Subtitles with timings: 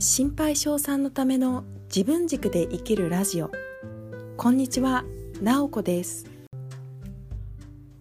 [0.00, 3.50] 心配性さんのための自分軸で生きるラジオ。
[4.36, 5.04] こんにちは、
[5.42, 6.24] なおこです。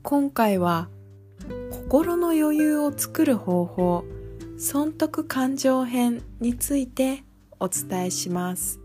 [0.04, 0.89] 今回は
[1.71, 4.05] 心の余裕を作る方法
[4.60, 7.23] 損得感情編について
[7.60, 8.79] お伝えします。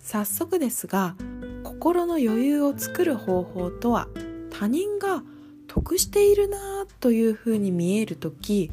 [0.00, 1.16] 早速ですが
[1.64, 4.08] 心の余裕を作る方法とは
[4.50, 5.22] 他人が
[5.66, 8.70] 得しているなというふうに見える時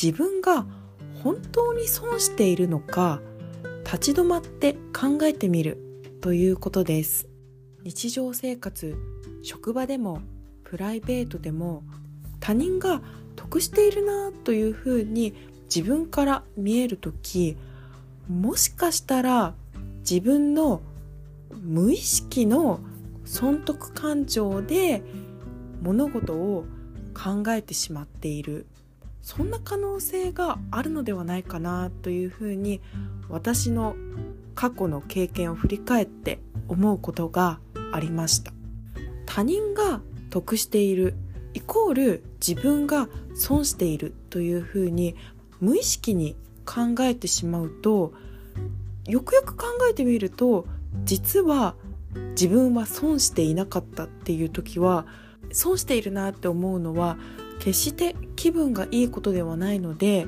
[0.00, 0.64] 自分が
[1.22, 3.20] 本当に損しているのか
[3.84, 5.78] 立ち止まって考えてみる
[6.20, 7.28] ということです。
[7.82, 8.96] 日常生活
[9.42, 10.20] 職場でも
[10.64, 11.82] プライベートでも
[12.38, 13.02] 他人が
[13.36, 15.34] 得しているなというふうに
[15.74, 17.56] 自分から見える時
[18.28, 19.54] もしかしたら
[20.00, 20.82] 自分の
[21.62, 22.80] 無意識の
[23.24, 25.02] 損得感情で
[25.82, 26.64] 物事を
[27.14, 28.66] 考えてしまっている。
[29.30, 32.80] そんな可能性があるのではないかなというふうに
[33.28, 33.94] 私の
[34.56, 37.60] 過去の経験を振り返って思うことが
[37.92, 38.52] ありました。
[39.26, 41.14] 他人が得している
[41.54, 45.14] イコール自分が損しているというふうに
[45.60, 46.34] 無意識に
[46.66, 48.12] 考えてしまうと
[49.06, 50.66] よくよく考えてみると
[51.04, 51.76] 実は
[52.30, 55.06] 自分は損していなかったっていう時は
[55.52, 57.16] 損しているなって思うのは
[57.60, 60.26] 決して気分がいいことではないので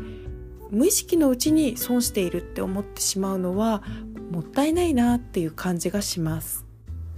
[0.70, 3.83] 無意識のうちに損しているって思ってしまうのは
[4.30, 6.64] もったいないなっていう感じがします。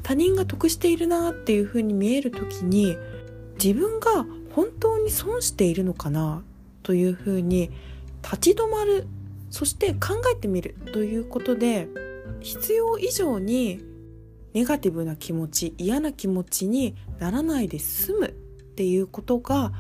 [0.03, 2.97] 他人が得しているなっていうふうに見える時に
[3.63, 6.43] 自分が本当に損しているのかな
[6.83, 7.71] というふうに
[8.23, 9.07] 立ち止まる
[9.51, 11.89] そして考えてみるということで
[12.41, 13.81] 必要以上に
[14.53, 18.33] ネガティブな気持ち嫌な気持ちにならないで済むっ
[18.77, 19.73] ていうことが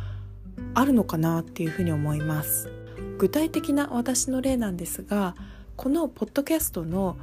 [0.74, 2.70] あるのかなっていうふうに思います。
[3.18, 5.36] 具体的な私の例なんですが
[5.76, 7.16] このポッドキャストの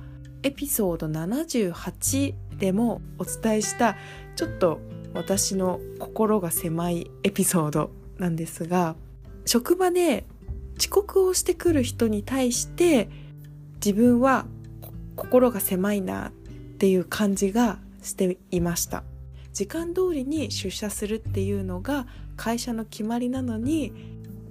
[0.43, 3.97] エピソード78でもお伝えした
[4.35, 4.79] ちょっと
[5.13, 8.95] 私の心が狭いエピソードなんですが
[9.45, 10.25] 職場で
[10.79, 13.09] 遅刻をしてくる人に対して
[13.75, 14.45] 自分は
[15.15, 16.31] 心が狭いなっ
[16.77, 19.03] ていう感じがしていました。
[19.53, 23.93] 時間通りに出社するっていうのが会社の決まりなのに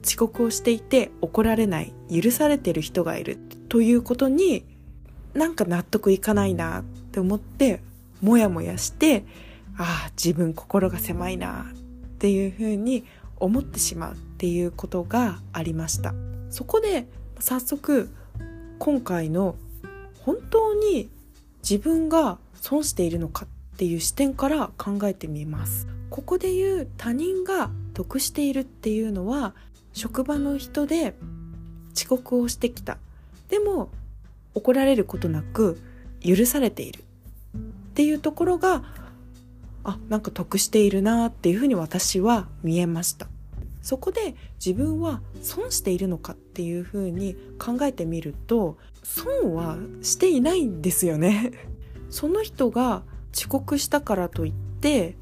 [0.04, 4.64] 遅刻をしていて怒られない許されてる人がいるということに
[5.34, 7.82] なんか納得いかないなって思って
[8.20, 9.24] モヤモヤして
[9.76, 13.04] ああ自分心が狭いなっていうふうに
[13.36, 16.14] 思ってしまうっていうことがありました。
[16.50, 17.06] そこで
[17.38, 18.10] 早速
[18.78, 19.56] 今回の
[20.24, 21.10] 本当に
[21.62, 25.86] 自分が損しているのかっていう視点から考えてみます。
[26.10, 29.54] ここで言う他人が得しているっていうのは
[29.92, 31.14] 職場の人で
[31.96, 32.98] 遅刻をしてきた。
[33.48, 33.90] でも
[34.54, 35.80] 怒られることなく
[36.20, 37.04] 許されている
[37.56, 37.60] っ
[37.94, 38.84] ていうところが
[39.84, 43.28] あなんか得しているなっていうふうに私は見えました。
[43.82, 44.34] そこで
[44.64, 51.52] 自分は損しているのかっていうふうに考えてみると損はしていないんですよね。
[52.10, 53.02] その人が
[53.34, 55.16] 遅刻したからといって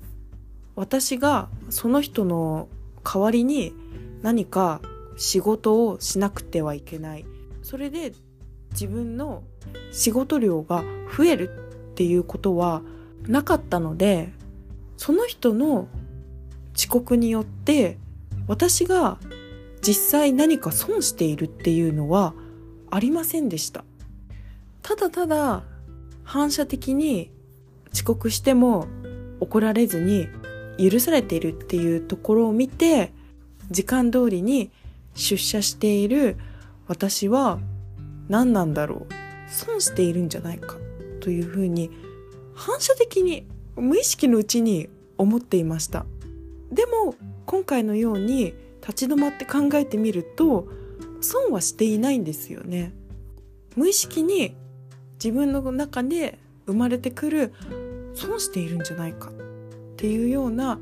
[0.78, 2.68] 私がその人の
[3.02, 3.74] 代わりに
[4.22, 4.80] 何か
[5.16, 7.26] 仕事をしなくてはいけない。
[7.62, 8.12] それで
[8.70, 9.42] 自分の
[9.90, 10.84] 仕事量が
[11.16, 11.50] 増える
[11.90, 12.82] っていうことは
[13.26, 14.32] なかったので
[14.96, 15.88] その人の
[16.76, 17.98] 遅刻によって
[18.46, 19.18] 私が
[19.82, 22.34] 実際何か損しているっていうのは
[22.88, 23.84] ありませんでした。
[24.82, 25.64] ただただ
[26.22, 27.32] 反射的に
[27.92, 28.86] 遅刻しても
[29.40, 30.28] 怒られずに
[30.78, 33.12] 許されているっていうところを見て
[33.70, 34.70] 時間通りに
[35.14, 36.36] 出社している
[36.86, 37.58] 私は
[38.28, 39.18] 何なんだろう。
[39.48, 40.76] 損しているんじゃないか
[41.20, 41.90] というふうに
[42.54, 43.46] 反射的に
[43.76, 46.04] 無意識のうちに思っていました。
[46.70, 47.14] でも
[47.46, 48.52] 今回のように
[48.82, 50.68] 立ち止まって考えてみると
[51.20, 52.92] 損はしていないんですよね。
[53.74, 54.54] 無意識に
[55.14, 57.54] 自分の中で生まれてくる
[58.14, 59.32] 損しているんじゃないか。
[59.98, 60.78] っていうような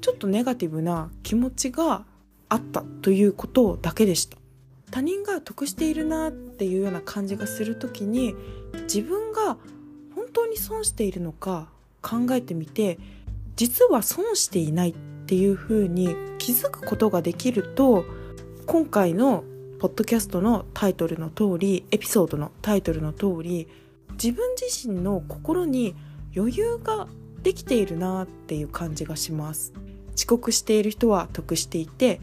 [0.00, 2.04] ちょっとネガティブな気持ちが
[2.48, 4.38] あったということだけでした。
[4.92, 8.36] 他人が得しているなっていうような感じがする時に
[8.82, 9.56] 自分が
[10.14, 11.66] 本当に損しているのか
[12.00, 13.00] 考えてみて
[13.56, 14.94] 実は損していないっ
[15.26, 18.04] ていうふうに気づくことができると
[18.66, 19.42] 今回の
[19.80, 23.66] ポッドキャストのタイトルの通りエピソードのタイトルの通り
[24.12, 25.96] 自分自身の心に
[26.36, 27.08] 余裕が
[27.44, 29.72] できているなっていう感じがします。
[30.16, 32.20] 遅刻している人は得していて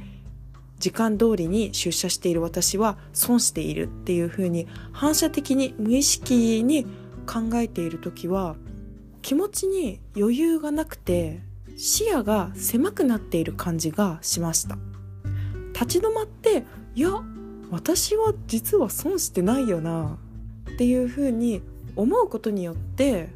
[0.80, 6.86] 時間通りに出社している私は損しているっていうふうに反射的に無意識に
[7.28, 8.56] 考えている時は
[9.22, 11.42] 気持ちに余裕がなくて
[11.78, 14.78] 視野が狭くなっている感じがしました。
[15.74, 16.64] 立ち止まって
[16.96, 17.10] いや
[17.70, 20.18] 私は実は損してないよな
[20.72, 21.62] っていうふうに
[21.96, 23.30] 思うことによって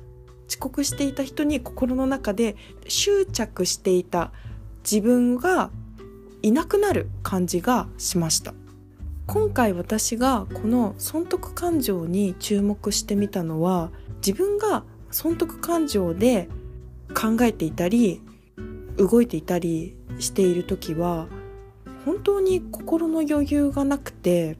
[0.47, 2.55] 遅刻していた人に心の中で
[2.87, 4.31] 執着していた
[4.83, 5.71] 自分が
[6.41, 8.53] いなくなる感じがしました。
[9.27, 16.47] 今回私がこの損得感情に注目してみたのは自分が損得感情で
[17.15, 18.21] 考えていたり
[18.97, 21.27] 動いていたりしている時は
[22.05, 24.57] 本当に心の余裕がなくて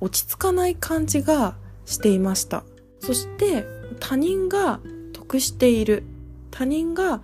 [0.00, 2.64] 落ち着かない感じがしていました。
[3.00, 3.64] そして
[4.00, 4.80] 他人が
[5.26, 6.04] 得している。
[6.50, 7.22] 他人が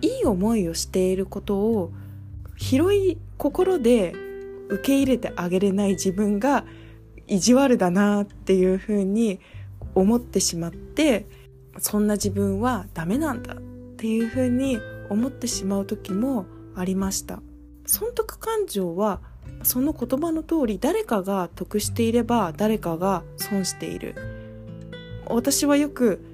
[0.00, 1.92] いい思いをしていることを
[2.56, 4.12] 広い心で
[4.68, 6.64] 受け入れてあげれない自分が
[7.26, 9.38] 意地悪だなっていうふうに
[9.94, 11.26] 思ってしまって
[11.78, 13.56] そんな自分はダメなんだっ
[13.96, 14.78] ていうふうに
[15.08, 17.40] 思ってしまう時もありました。
[17.86, 19.20] 損得感情は
[19.62, 24.14] その言葉の通り誰かが得していれば誰かが損している。
[25.26, 26.24] 私はよく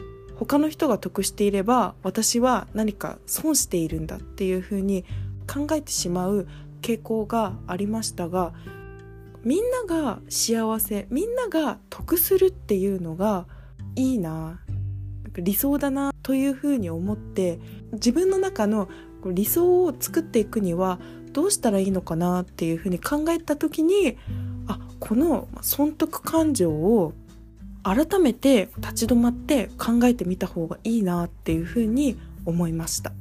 [0.44, 5.04] 他の人が得していれば私は何か損しているんだっていうふうに
[5.50, 6.46] 考えてしまう
[6.82, 8.52] 傾向がありましたが
[9.42, 13.46] みんなが幸せみんなが得するっていうのが
[13.96, 14.60] いいな
[15.34, 17.58] 理想だなというふうに思って
[17.92, 18.88] 自分の中の
[19.24, 20.98] 理想を作っていくには
[21.32, 24.18] どうしたらいいのかなっていうふうに考えた時に
[24.66, 27.14] あこの損得感情を
[27.84, 33.12] 改めて立ち止まって考えてみた方がいいなっていうふうに思いました。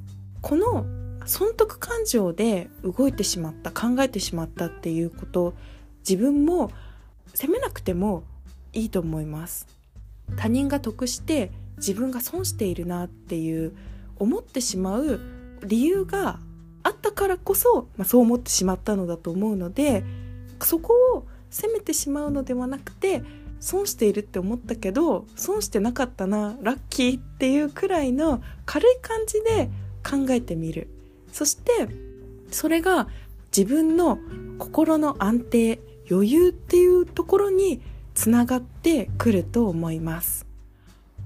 [0.42, 0.86] この
[1.25, 5.54] 損得感情で動いてしまった考えてしまったっていうこと
[6.00, 6.71] 自分も
[7.33, 8.24] 責めなくても
[8.74, 9.68] いいと思います。
[10.38, 13.75] 他人が得して自分が損しているなっていう
[14.18, 15.19] 思ってしまう
[15.66, 16.39] 理由が
[16.83, 20.04] あったからこそ、まあ、そう思ってしまったのだと思うので
[20.62, 23.24] そこを責めてしまうのではなくて
[23.63, 29.69] 損しているって思ったけど損してなかったなラッキーっていうくらいの軽い感じで
[30.04, 30.89] 考えてみる。
[31.31, 31.71] そして
[32.51, 33.07] それが
[33.57, 34.19] 自分の
[34.60, 35.80] 心の安定
[36.12, 37.81] 余裕っていうところに
[38.13, 40.45] つながってくると思います。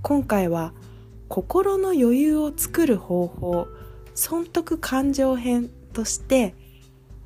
[0.03, 0.73] 今回は
[1.29, 3.67] 心の余裕を作る方法
[4.13, 6.53] 損得感情編として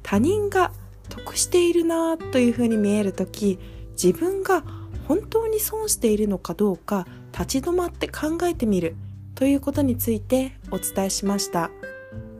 [0.03, 0.71] 他人が
[1.09, 3.59] 得しているなというふうに見える時
[4.01, 4.63] 自分が
[5.11, 8.95] 本当に損しているのかどうか立ち止まって考えてみる
[9.35, 11.69] ということについてお伝えしました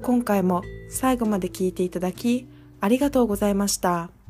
[0.02, 2.48] 今回も最後まで聞いていただき
[2.80, 4.21] ありがとうございました。